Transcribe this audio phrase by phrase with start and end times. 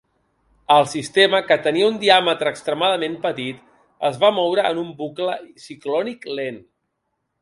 [0.75, 3.61] El sistema, que tenia un "diàmetre extremadament petit",
[4.09, 6.63] es va moure en un bucle ciclònic lent.